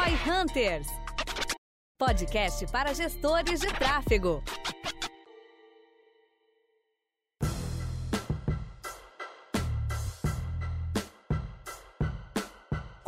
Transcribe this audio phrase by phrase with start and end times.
[0.00, 0.86] Toy Hunters
[1.98, 4.42] podcast para gestores de tráfego.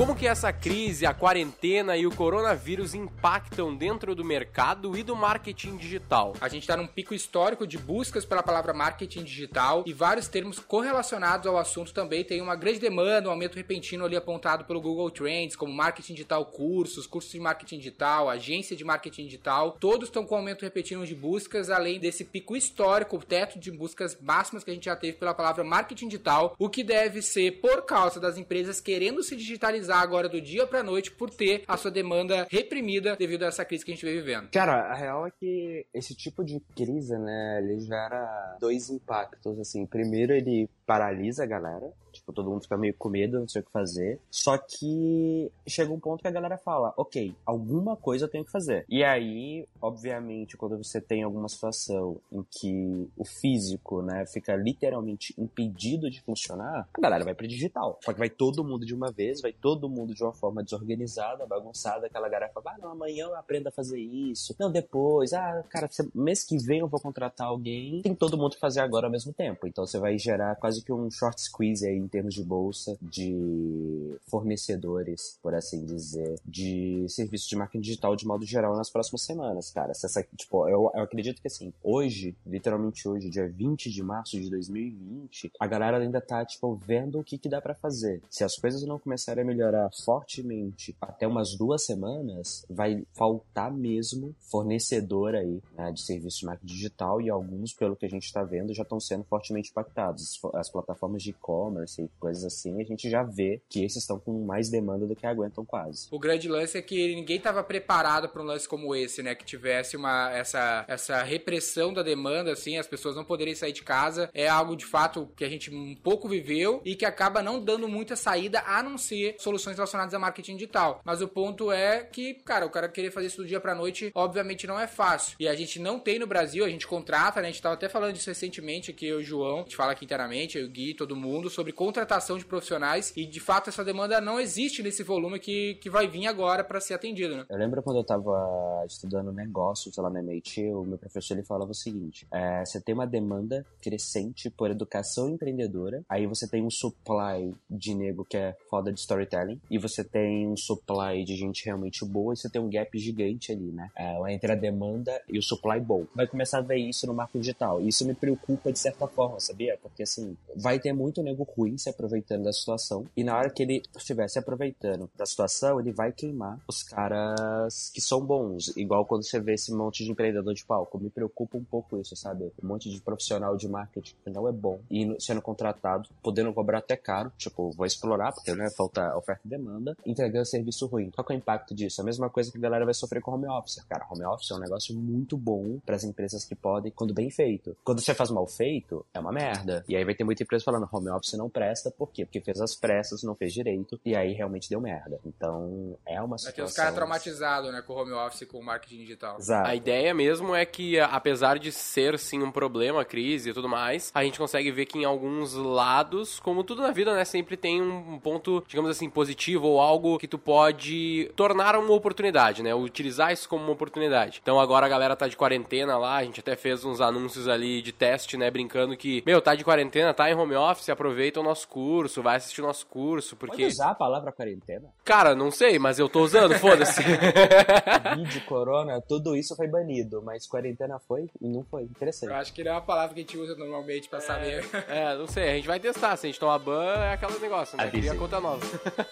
[0.02, 5.14] Como que essa crise, a quarentena e o coronavírus impactam dentro do mercado e do
[5.14, 6.34] marketing digital?
[6.40, 10.58] A gente está num pico histórico de buscas pela palavra marketing digital e vários termos
[10.58, 15.08] correlacionados ao assunto também tem uma grande demanda, um aumento repentino ali apontado pelo Google
[15.08, 20.26] Trends, como marketing digital cursos, cursos de marketing digital, agência de marketing digital, todos estão
[20.26, 24.72] com aumento repentino de buscas, além desse pico histórico, o teto de buscas máximas que
[24.72, 28.36] a gente já teve pela palavra marketing digital, o que deve ser por causa das
[28.36, 33.16] empresas querendo se digitalizar agora do dia pra noite por ter a sua demanda reprimida
[33.16, 34.50] devido a essa crise que a gente vem vivendo.
[34.50, 39.86] Cara, a real é que esse tipo de crise, né, ele gera dois impactos, assim.
[39.86, 43.64] Primeiro, ele paralisa a galera, Tipo, todo mundo fica meio com medo, não sei o
[43.64, 44.20] que fazer.
[44.30, 48.50] Só que chega um ponto que a galera fala, ok, alguma coisa eu tenho que
[48.50, 48.84] fazer.
[48.88, 55.34] E aí, obviamente, quando você tem alguma situação em que o físico, né, fica literalmente
[55.38, 57.98] impedido de funcionar, a galera vai pro digital.
[58.04, 61.46] Só que vai todo mundo de uma vez, vai todo mundo de uma forma desorganizada,
[61.46, 64.54] bagunçada, aquela galera fala, ah, não, amanhã eu aprendo a fazer isso.
[64.58, 68.02] Não, depois, ah, cara, mês que vem eu vou contratar alguém.
[68.02, 69.66] Tem todo mundo fazer agora ao mesmo tempo.
[69.66, 74.16] Então você vai gerar quase que um short squeeze aí em termos de bolsa, de
[74.26, 79.70] fornecedores, por assim dizer, de serviços de marketing digital de modo geral nas próximas semanas,
[79.70, 79.92] cara.
[79.92, 84.50] Essa, tipo, eu, eu acredito que assim, hoje, literalmente hoje, dia 20 de março de
[84.50, 88.22] 2020, a galera ainda tá, tipo, vendo o que que dá para fazer.
[88.30, 89.71] Se as coisas não começarem a melhorar
[90.04, 96.72] fortemente até umas duas semanas, vai faltar mesmo fornecedor aí, né, de serviços de marketing
[96.74, 100.40] digital e alguns, pelo que a gente tá vendo, já estão sendo fortemente impactados.
[100.54, 104.44] As plataformas de e-commerce e coisas assim, a gente já vê que esses estão com
[104.44, 106.08] mais demanda do que aguentam quase.
[106.10, 109.34] O grande lance é que ninguém estava preparado para um lance como esse, né?
[109.34, 113.82] Que tivesse uma essa, essa repressão da demanda, assim, as pessoas não poderem sair de
[113.82, 114.30] casa.
[114.34, 117.88] É algo de fato que a gente um pouco viveu e que acaba não dando
[117.88, 121.00] muita saída a não ser soluções relacionadas a marketing digital.
[121.04, 124.10] Mas o ponto é que, cara, o cara querer fazer isso do dia pra noite,
[124.14, 125.36] obviamente não é fácil.
[125.38, 127.48] E a gente não tem no Brasil, a gente contrata, né?
[127.48, 129.92] A gente tava até falando disso recentemente aqui, eu e o João, a gente fala
[129.92, 133.84] aqui internamente, eu, o Gui, todo mundo, sobre contratação de profissionais e de fato essa
[133.84, 137.46] demanda não existe nesse volume que, que vai vir agora para ser atendido, né?
[137.48, 141.70] Eu lembro quando eu tava estudando negócios lá na MIT, o meu professor ele falava
[141.70, 146.70] o seguinte: é, você tem uma demanda crescente por educação empreendedora, aí você tem um
[146.70, 151.64] supply de nego que é foda de storytelling, e você tem um supply de gente
[151.64, 153.90] realmente boa, e você tem um gap gigante ali, né?
[153.96, 156.06] É, entre a demanda e o supply bom.
[156.14, 157.80] Vai começar a ver isso no marco digital.
[157.80, 159.78] Isso me preocupa de certa forma, sabia?
[159.80, 163.06] Porque assim, vai ter muito nego ruim se aproveitando da situação.
[163.16, 167.90] E na hora que ele estiver se aproveitando da situação, ele vai queimar os caras
[167.92, 168.76] que são bons.
[168.76, 170.98] Igual quando você vê esse monte de empreendedor de palco.
[170.98, 172.52] Me preocupa um pouco isso, sabe?
[172.62, 176.78] Um monte de profissional de marketing que não é bom e sendo contratado, podendo cobrar
[176.78, 177.32] até caro.
[177.36, 181.10] Tipo, vou explorar, porque né, falta oferta e demanda, entregando serviço ruim.
[181.10, 182.00] Qual que é o impacto disso?
[182.00, 183.82] A mesma coisa que a galera vai sofrer com home office.
[183.88, 187.30] Cara, home office é um negócio muito bom para as empresas que podem, quando bem
[187.30, 187.76] feito.
[187.84, 189.84] Quando você faz mal feito, é uma merda.
[189.88, 192.24] E aí vai ter muita empresa falando home office não presta, por quê?
[192.24, 195.18] Porque fez as pressas, não fez direito, e aí realmente deu merda.
[195.24, 196.44] Então, é uma situação...
[196.44, 199.38] Vai ter os caras traumatizados, né, com o home office e com o marketing digital.
[199.38, 199.68] Exato.
[199.68, 204.10] A ideia mesmo é que, apesar de ser, sim, um problema, crise e tudo mais,
[204.14, 207.82] a gente consegue ver que em alguns lados, como tudo na vida, né, sempre tem
[207.82, 213.32] um ponto, digamos assim, positivo ou algo que tu pode tornar uma oportunidade, né, utilizar
[213.32, 214.40] isso como uma oportunidade.
[214.42, 217.82] Então agora a galera tá de quarentena lá, a gente até fez uns anúncios ali
[217.82, 221.42] de teste, né, brincando que, meu, tá de quarentena, tá em home office, aproveita o
[221.42, 223.62] nosso curso, vai assistir o nosso curso, porque...
[223.62, 224.88] Pode usar a palavra quarentena?
[225.04, 227.02] Cara, não sei, mas eu tô usando, foda-se.
[228.16, 231.82] Vídeo, corona, tudo isso foi banido, mas quarentena foi e não foi.
[231.82, 232.30] Interessante.
[232.30, 234.64] Eu acho que não é uma palavra que a gente usa normalmente pra é, saber.
[234.88, 236.16] É, não sei, a gente vai testar.
[236.16, 237.90] Se a gente tomar ban, é aquele negócio, né?
[237.90, 238.64] Cria conta nova.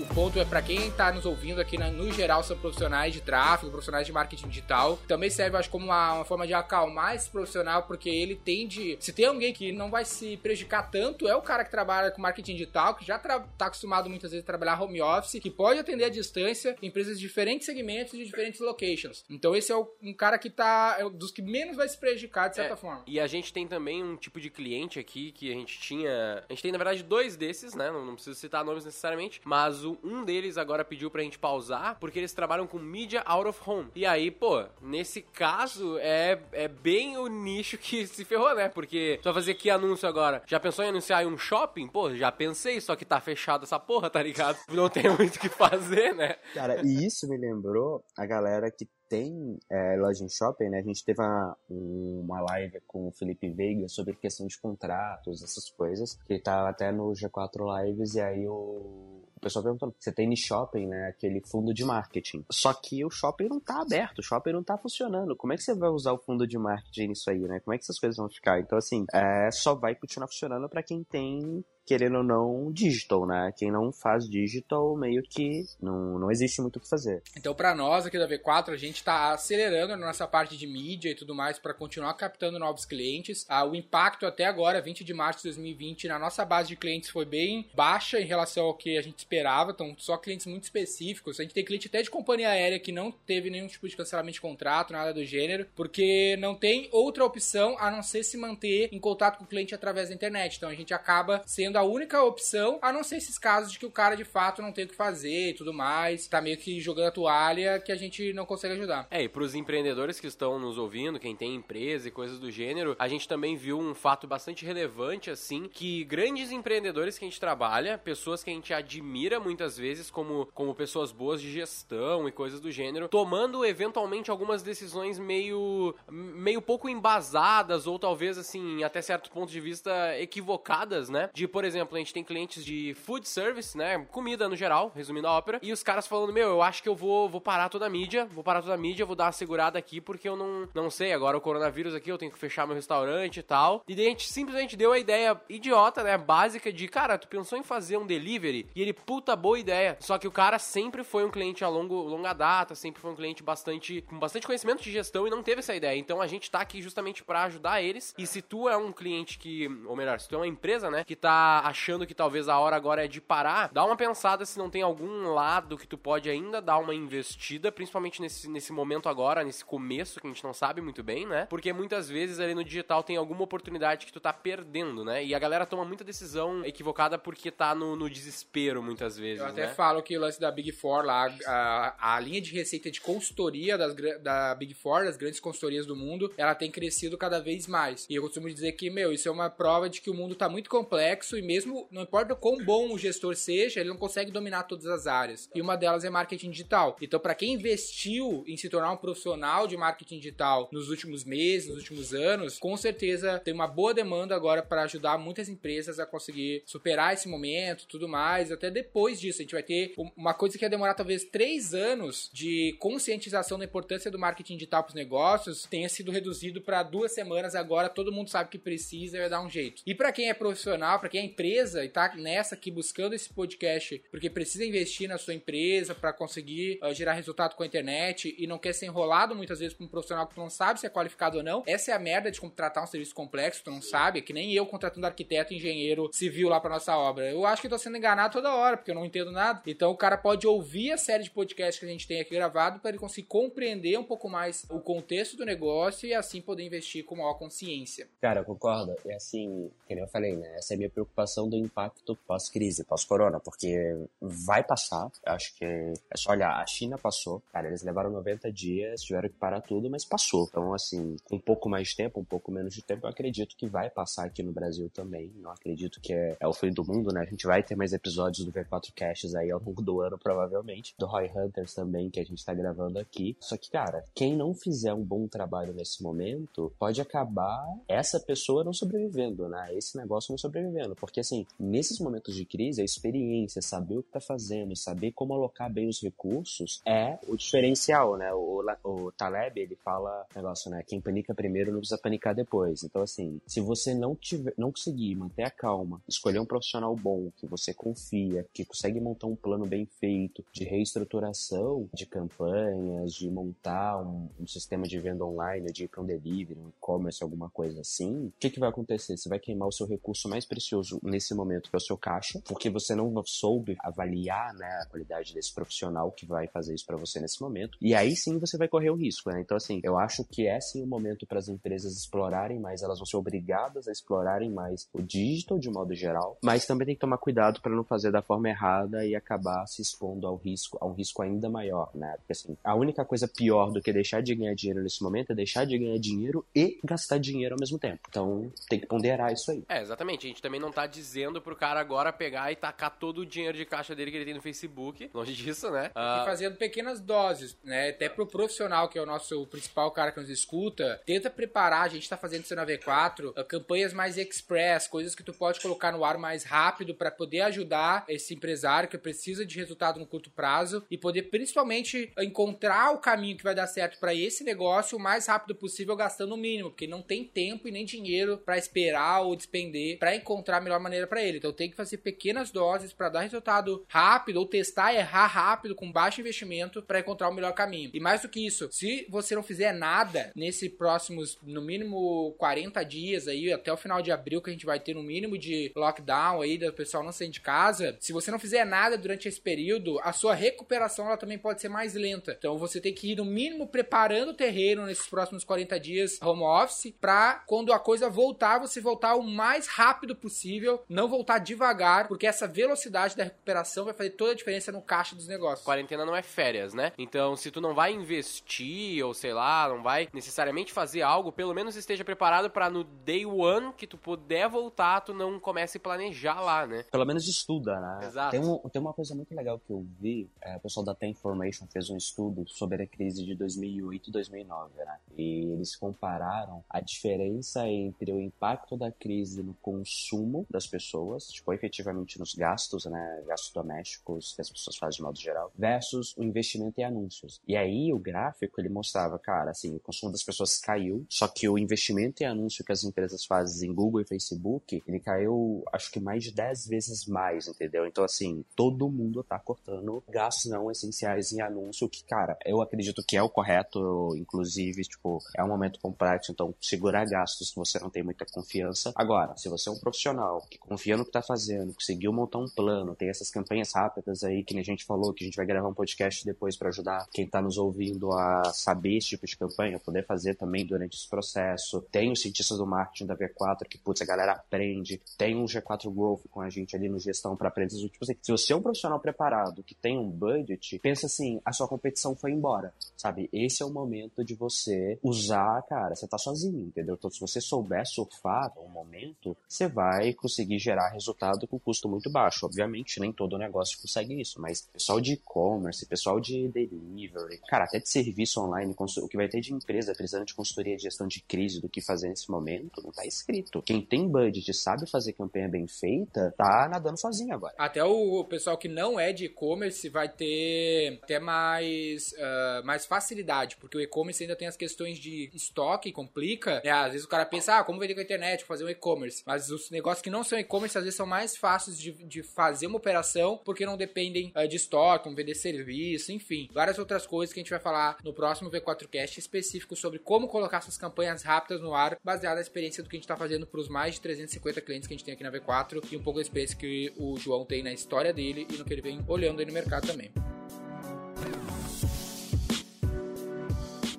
[0.00, 3.20] o ponto é para quem tá nos ouvindo aqui, né, no geral, são profissionais de
[3.20, 4.98] tráfego, profissionais de marketing digital.
[5.06, 8.96] Também serve, acho, como uma, uma, forma de acalmar esse profissional, porque ele tende.
[9.00, 12.20] Se tem alguém que não vai se prejudicar tanto, é o cara que trabalha com
[12.20, 16.04] marketing digital, que já tá acostumado muitas vezes a trabalhar home office, que pode atender
[16.04, 19.24] à distância empresas de diferentes segmentos e de diferentes locations.
[19.30, 20.96] Então, esse é o, um cara que tá.
[20.98, 23.04] É dos que menos vai se prejudicar, de certa é, forma.
[23.06, 26.44] E a gente tem também um tipo de cliente aqui que a gente tinha.
[26.48, 27.90] A gente tem, na verdade, dois desses, né?
[27.90, 32.18] Não, não preciso citar nomes necessariamente, mas um deles agora pediu pra gente pausar porque
[32.18, 33.90] eles trabalham com mídia out of home.
[33.94, 38.68] E aí, pô, nesse caso é, é bem o nicho que se ferrou, né?
[38.68, 40.42] Porque vai fazer que anúncio agora?
[40.46, 41.88] Já pensou em anunciar em um shopping?
[41.88, 44.58] Pô, já pensei, só que tá fechado essa porra, tá ligado?
[44.72, 46.36] Não tem muito o que fazer, né?
[46.54, 50.78] Cara, e isso me lembrou a galera que tem é, loja em shopping, né?
[50.78, 55.70] A gente teve uma, uma live com o Felipe Veiga sobre questão de contratos, essas
[55.70, 56.18] coisas.
[56.26, 60.86] Que tá até no G4 Lives e aí o pessoal perguntando, você tem no shopping,
[60.86, 62.44] né, aquele fundo de marketing.
[62.50, 65.36] Só que o shopping não tá aberto, o shopping não tá funcionando.
[65.36, 67.60] Como é que você vai usar o fundo de marketing nisso aí, né?
[67.60, 68.60] Como é que essas coisas vão ficar?
[68.60, 73.52] Então, assim, é, só vai continuar funcionando para quem tem querendo ou não, digital, né?
[73.56, 77.22] Quem não faz digital, meio que não, não existe muito o que fazer.
[77.36, 81.10] Então, para nós aqui da V4, a gente tá acelerando a nossa parte de mídia
[81.10, 83.44] e tudo mais para continuar captando novos clientes.
[83.48, 87.10] Ah, o impacto até agora, 20 de março de 2020, na nossa base de clientes
[87.10, 89.72] foi bem baixa em relação ao que a gente esperava.
[89.72, 91.38] Então, só clientes muito específicos.
[91.38, 94.34] A gente tem cliente até de companhia aérea que não teve nenhum tipo de cancelamento
[94.34, 98.88] de contrato, nada do gênero, porque não tem outra opção a não ser se manter
[98.92, 100.56] em contato com o cliente através da internet.
[100.56, 103.78] Então, a gente acaba sendo sendo a única opção, a não ser esses casos de
[103.78, 106.56] que o cara de fato não tem o que fazer e tudo mais, tá meio
[106.56, 109.06] que jogando a toalha que a gente não consegue ajudar.
[109.10, 112.94] É, e pros empreendedores que estão nos ouvindo, quem tem empresa e coisas do gênero,
[112.98, 117.40] a gente também viu um fato bastante relevante, assim, que grandes empreendedores que a gente
[117.40, 122.32] trabalha, pessoas que a gente admira muitas vezes como, como pessoas boas de gestão e
[122.32, 129.02] coisas do gênero, tomando eventualmente algumas decisões meio, meio pouco embasadas ou talvez, assim, até
[129.02, 131.30] certo ponto de vista equivocadas, né?
[131.32, 134.06] De, por por exemplo, a gente tem clientes de food service, né?
[134.10, 135.58] Comida no geral, resumindo a ópera.
[135.62, 138.26] E os caras falando, meu, eu acho que eu vou, vou parar toda a mídia,
[138.26, 141.14] vou parar toda a mídia, vou dar uma segurada aqui porque eu não, não sei,
[141.14, 143.82] agora o coronavírus aqui, eu tenho que fechar meu restaurante e tal.
[143.88, 146.18] E daí a gente simplesmente deu a ideia idiota, né?
[146.18, 148.68] Básica de, cara, tu pensou em fazer um delivery?
[148.76, 149.96] E ele, puta, boa ideia.
[150.00, 153.16] Só que o cara sempre foi um cliente a longo, longa data, sempre foi um
[153.16, 155.98] cliente bastante com bastante conhecimento de gestão e não teve essa ideia.
[155.98, 158.14] Então a gente tá aqui justamente para ajudar eles.
[158.18, 161.04] E se tu é um cliente que, ou melhor, se tu é uma empresa, né,
[161.04, 161.14] que
[161.62, 164.68] tá achando que talvez a hora agora é de parar, dá uma pensada se não
[164.68, 169.44] tem algum lado que tu pode ainda dar uma investida, principalmente nesse, nesse momento agora,
[169.44, 171.46] nesse começo que a gente não sabe muito bem, né?
[171.46, 175.24] Porque muitas vezes ali no digital tem alguma oportunidade que tu tá perdendo, né?
[175.24, 179.40] E a galera toma muita decisão equivocada porque tá no, no desespero muitas vezes.
[179.40, 179.74] Eu até né?
[179.74, 183.78] falo que o lance da Big Four lá, a, a linha de receita de consultoria
[183.78, 188.06] das, da Big Four, das grandes consultorias do mundo, ela tem crescido cada vez mais.
[188.08, 190.48] E eu costumo dizer que, meu, isso é uma prova de que o mundo tá
[190.48, 194.64] muito complexo e mesmo, não importa quão bom o gestor seja, ele não consegue dominar
[194.64, 195.48] todas as áreas.
[195.54, 196.96] E uma delas é marketing digital.
[197.00, 201.68] Então, para quem investiu em se tornar um profissional de marketing digital nos últimos meses,
[201.68, 206.06] nos últimos anos, com certeza tem uma boa demanda agora para ajudar muitas empresas a
[206.06, 208.50] conseguir superar esse momento, tudo mais.
[208.50, 212.30] Até depois disso, a gente vai ter uma coisa que ia demorar talvez três anos
[212.32, 217.12] de conscientização da importância do marketing digital para os negócios, tenha sido reduzido para duas
[217.12, 217.54] semanas.
[217.54, 219.82] Agora todo mundo sabe que precisa e vai dar um jeito.
[219.86, 223.28] E para quem é profissional, para quem é empresa e tá nessa aqui buscando esse
[223.28, 228.34] podcast porque precisa investir na sua empresa para conseguir uh, gerar resultado com a internet
[228.38, 230.86] e não quer ser enrolado muitas vezes com um profissional que tu não sabe se
[230.86, 231.64] é qualificado ou não.
[231.66, 234.52] Essa é a merda de contratar um serviço complexo, tu não sabe, é que nem
[234.52, 237.28] eu contratando arquiteto e engenheiro civil lá para nossa obra.
[237.30, 239.60] Eu acho que tô sendo enganado toda hora, porque eu não entendo nada.
[239.66, 242.78] Então o cara pode ouvir a série de podcasts que a gente tem aqui gravado
[242.78, 247.04] para ele conseguir compreender um pouco mais o contexto do negócio e assim poder investir
[247.04, 248.08] com maior consciência.
[248.20, 248.94] Cara, eu concordo.
[249.04, 250.54] E assim, que nem eu falei, né?
[250.56, 251.13] Essa é a minha preocupação
[251.48, 255.10] do impacto pós-crise, pós-corona, porque vai passar.
[255.24, 259.36] Acho que é só olhar, a China passou, cara, eles levaram 90 dias, tiveram que
[259.36, 260.46] parar tudo, mas passou.
[260.50, 263.56] Então, assim, com um pouco mais de tempo, um pouco menos de tempo, eu acredito
[263.56, 265.32] que vai passar aqui no Brasil também.
[265.36, 267.22] Não acredito que é, é o fim do mundo, né?
[267.22, 270.94] A gente vai ter mais episódios do V4 Caches aí ao longo do ano, provavelmente.
[270.98, 273.36] Do Roy Hunters também, que a gente tá gravando aqui.
[273.40, 278.64] Só que, cara, quem não fizer um bom trabalho nesse momento, pode acabar essa pessoa
[278.64, 279.74] não sobrevivendo, né?
[279.74, 280.96] Esse negócio não sobrevivendo.
[281.04, 285.34] Porque, assim, nesses momentos de crise, a experiência, saber o que tá fazendo, saber como
[285.34, 288.32] alocar bem os recursos é o diferencial, né?
[288.32, 290.82] O, o Taleb, ele fala negócio, né?
[290.86, 292.82] Quem panica primeiro não precisa panicar depois.
[292.82, 297.30] Então, assim, se você não tiver, não conseguir manter a calma, escolher um profissional bom,
[297.36, 303.30] que você confia, que consegue montar um plano bem feito de reestruturação de campanhas, de
[303.30, 307.80] montar um, um sistema de venda online, de ir um delivery, um e-commerce, alguma coisa
[307.80, 309.16] assim, o que, que vai acontecer?
[309.16, 312.70] Você vai queimar o seu recurso mais precioso nesse momento é o seu caixa, porque
[312.70, 317.20] você não soube avaliar né, a qualidade desse profissional que vai fazer isso para você
[317.20, 317.78] nesse momento.
[317.80, 319.40] E aí sim você vai correr o risco, né?
[319.40, 322.98] Então, assim, eu acho que é sim o momento para as empresas explorarem mais, elas
[322.98, 327.00] vão ser obrigadas a explorarem mais o digital de modo geral, mas também tem que
[327.00, 330.86] tomar cuidado para não fazer da forma errada e acabar se expondo ao risco, a
[330.86, 332.14] um risco ainda maior, né?
[332.18, 335.34] Porque assim, a única coisa pior do que deixar de ganhar dinheiro nesse momento é
[335.34, 338.00] deixar de ganhar dinheiro e gastar dinheiro ao mesmo tempo.
[338.08, 339.64] Então, tem que ponderar isso aí.
[339.68, 340.26] É, exatamente.
[340.26, 343.56] A gente também não tá dizendo pro cara agora pegar e tacar todo o dinheiro
[343.56, 345.10] de caixa dele que ele tem no Facebook.
[345.12, 345.90] Longe disso, né?
[345.94, 346.22] Uh...
[346.22, 347.90] E fazendo pequenas doses, né?
[347.90, 351.88] Até pro profissional, que é o nosso principal cara que nos escuta, tenta preparar, a
[351.88, 355.92] gente tá fazendo isso na V4, uh, campanhas mais express, coisas que tu pode colocar
[355.92, 360.30] no ar mais rápido para poder ajudar esse empresário que precisa de resultado no curto
[360.30, 365.00] prazo e poder principalmente encontrar o caminho que vai dar certo para esse negócio o
[365.00, 369.22] mais rápido possível, gastando o mínimo, porque não tem tempo e nem dinheiro para esperar
[369.22, 371.38] ou despender para encontrar a melhor maneira para ele.
[371.38, 375.90] Então tem que fazer pequenas doses para dar resultado rápido ou testar errar rápido com
[375.90, 377.90] baixo investimento para encontrar o melhor caminho.
[377.92, 382.82] E mais do que isso, se você não fizer nada nesse próximos no mínimo 40
[382.84, 385.72] dias aí até o final de abril que a gente vai ter no mínimo de
[385.74, 389.40] lockdown aí do pessoal não sair de casa, se você não fizer nada durante esse
[389.40, 392.34] período, a sua recuperação ela também pode ser mais lenta.
[392.38, 396.42] Então você tem que ir no mínimo preparando o terreno nesses próximos 40 dias home
[396.42, 402.08] office para quando a coisa voltar, você voltar o mais rápido possível, não voltar devagar,
[402.08, 405.64] porque essa velocidade da recuperação vai fazer toda a diferença no caixa dos negócios.
[405.64, 406.92] Quarentena não é férias, né?
[406.98, 411.54] Então, se tu não vai investir ou sei lá, não vai necessariamente fazer algo, pelo
[411.54, 415.80] menos esteja preparado para no day one que tu puder voltar, tu não comece a
[415.80, 416.84] planejar lá, né?
[416.90, 418.06] Pelo menos estuda, né?
[418.06, 418.30] Exato.
[418.30, 421.10] Tem, um, tem uma coisa muito legal que eu vi, é, o pessoal da Ten
[421.10, 424.98] Information fez um estudo sobre a crise de 2008 e 2009, né?
[425.16, 431.52] E eles compararam a diferença entre o impacto da crise no consumo das pessoas, tipo,
[431.52, 433.24] efetivamente nos gastos, né?
[433.26, 437.40] Gastos domésticos que as pessoas fazem de modo geral, versus o investimento em anúncios.
[437.46, 441.48] E aí o gráfico ele mostrava, cara, assim, o consumo das pessoas caiu, só que
[441.48, 445.90] o investimento em anúncio que as empresas fazem em Google e Facebook, ele caiu, acho
[445.90, 447.86] que mais de 10 vezes mais, entendeu?
[447.86, 453.02] Então, assim, todo mundo tá cortando gastos não essenciais em anúncio, que, cara, eu acredito
[453.04, 457.80] que é o correto, inclusive, tipo, é um momento complexo, então segurar gastos que você
[457.80, 458.92] não tem muita confiança.
[458.94, 462.46] Agora, se você é um profissional que confia no que tá fazendo, conseguiu montar um
[462.48, 465.68] plano, tem essas campanhas rápidas aí, que a gente falou, que a gente vai gravar
[465.68, 469.78] um podcast depois para ajudar quem tá nos ouvindo a saber esse tipo de campanha,
[469.78, 471.80] poder fazer também durante esse processo.
[471.90, 475.00] Tem os cientistas do marketing da V4 que, putz, a galera aprende.
[475.16, 477.78] Tem um G4 Growth com a gente ali no gestão para aprendiz.
[477.80, 481.52] Tipo assim, se você é um profissional preparado, que tem um budget, pensa assim, a
[481.52, 483.28] sua competição foi embora, sabe?
[483.32, 486.94] Esse é o momento de você usar, cara, você tá sozinho, entendeu?
[486.94, 492.10] Então, se você souber surfar no momento, você vai conseguir gerar resultado com custo muito
[492.10, 492.46] baixo.
[492.46, 497.78] Obviamente, nem todo negócio consegue isso, mas pessoal de e-commerce, pessoal de delivery, cara, até
[497.78, 501.20] de serviço online, o que vai ter de empresa precisando de consultoria de gestão de
[501.20, 503.62] crise do que fazer nesse momento, não tá escrito.
[503.62, 507.54] Quem tem budget, sabe fazer campanha bem feita, tá nadando sozinho agora.
[507.58, 513.56] Até o pessoal que não é de e-commerce vai ter até mais, uh, mais facilidade,
[513.56, 516.60] porque o e-commerce ainda tem as questões de estoque, complica.
[516.64, 516.70] Né?
[516.70, 519.22] Às vezes o cara pensa, ah, como vender com a internet, fazer um e-commerce.
[519.26, 522.66] Mas os negócios que não são e-commerce, às vezes são mais fáceis de, de fazer
[522.66, 526.48] uma operação, porque não dependem uh, de estoque, vão vender serviço, enfim.
[526.52, 530.60] Várias outras coisas que a gente vai falar no próximo V4Cast específico sobre como colocar
[530.60, 533.60] suas campanhas rápidas no ar, baseado na experiência do que a gente está fazendo para
[533.60, 536.18] os mais de 350 clientes que a gente tem aqui na V4 e um pouco
[536.18, 539.40] da experiência que o João tem na história dele e no que ele vem olhando
[539.40, 540.12] aí no mercado também.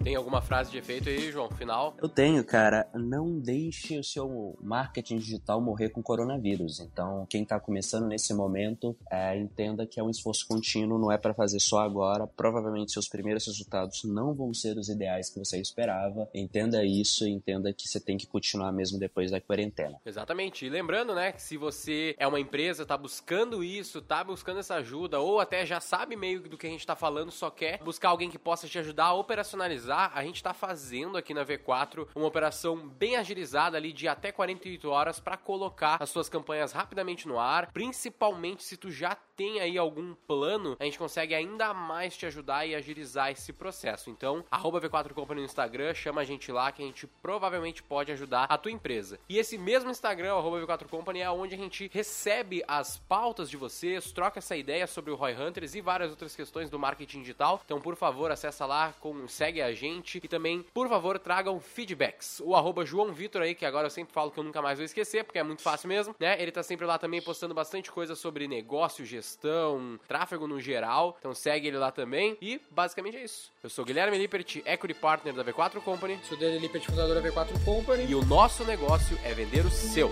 [0.06, 1.50] Tem alguma frase de efeito aí, João?
[1.50, 1.98] Final?
[2.00, 2.88] Eu tenho, cara.
[2.94, 6.80] Não deixe o seu marketing digital morrer com coronavírus.
[6.80, 11.18] Então, quem tá começando nesse momento, é, entenda que é um esforço contínuo, não é
[11.18, 12.28] para fazer só agora.
[12.28, 16.30] Provavelmente seus primeiros resultados não vão ser os ideais que você esperava.
[16.36, 20.00] Entenda isso e entenda que você tem que continuar mesmo depois da quarentena.
[20.06, 20.68] Exatamente.
[20.68, 24.76] E lembrando, né, que se você é uma empresa, tá buscando isso, tá buscando essa
[24.76, 28.10] ajuda, ou até já sabe meio do que a gente tá falando, só quer buscar
[28.10, 32.28] alguém que possa te ajudar a operacionalizar a gente está fazendo aqui na V4 uma
[32.28, 37.40] operação bem agilizada ali de até 48 horas para colocar as suas campanhas rapidamente no
[37.40, 42.26] ar, principalmente se tu já tem aí algum plano, a gente consegue ainda mais te
[42.26, 44.10] ajudar e agilizar esse processo.
[44.10, 48.12] Então, arroba V4 Company no Instagram, chama a gente lá que a gente provavelmente pode
[48.12, 49.20] ajudar a tua empresa.
[49.28, 53.58] E esse mesmo Instagram, arroba V4 Company, é onde a gente recebe as pautas de
[53.58, 57.62] vocês, troca essa ideia sobre o Roy Hunters e várias outras questões do marketing digital.
[57.66, 58.94] Então, por favor, acessa lá,
[59.28, 62.42] segue a gente gente e também, por favor, tragam feedbacks.
[62.44, 64.86] O arroba João Vitor aí, que agora eu sempre falo que eu nunca mais vou
[64.86, 66.42] esquecer, porque é muito fácil mesmo, né?
[66.42, 71.16] Ele tá sempre lá também postando bastante coisa sobre negócio, gestão, tráfego no geral.
[71.20, 72.38] Então segue ele lá também.
[72.42, 73.52] E basicamente é isso.
[73.64, 76.20] Eu sou Guilherme Lippert, Equity Partner da V4 Company.
[76.24, 78.06] Sou dele Lippert, fundador da V4 Company.
[78.10, 80.12] E o nosso negócio é vender o seu.